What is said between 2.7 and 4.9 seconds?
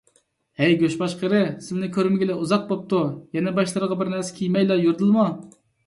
بوپتۇ. يەنە باشلىرىغا بىرنەرسە كىيمەيلا